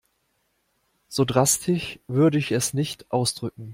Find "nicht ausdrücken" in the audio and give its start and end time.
2.73-3.69